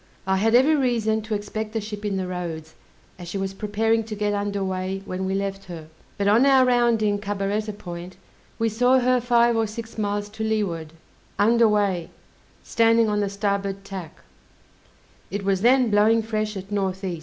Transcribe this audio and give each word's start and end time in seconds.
I 0.25 0.37
had 0.37 0.55
every 0.55 0.75
reason 0.75 1.21
to 1.21 1.35
expect 1.35 1.73
the 1.73 1.79
ship 1.79 2.03
in 2.03 2.17
the 2.17 2.25
roads, 2.27 2.73
as 3.19 3.27
she 3.27 3.37
was 3.37 3.53
preparing 3.53 4.03
to 4.05 4.15
get 4.15 4.33
under 4.33 4.63
weigh 4.63 5.03
when 5.05 5.25
we 5.25 5.35
left 5.35 5.65
her; 5.65 5.89
but 6.17 6.27
on 6.27 6.43
our 6.43 6.65
rounding 6.65 7.19
Cabaretta 7.19 7.73
Point, 7.77 8.17
we 8.57 8.67
saw 8.67 8.97
her 8.97 9.21
five 9.21 9.55
or 9.55 9.67
six 9.67 9.99
miles 9.99 10.27
to 10.29 10.43
leeward, 10.43 10.93
under 11.37 11.67
weigh, 11.67 12.09
standing 12.63 13.09
on 13.09 13.19
the 13.19 13.29
starboard 13.29 13.83
tack: 13.85 14.21
it 15.29 15.43
was 15.45 15.61
then 15.61 15.91
blowing 15.91 16.23
fresh 16.23 16.57
at 16.57 16.71
N. 16.71 16.95
E. 17.03 17.19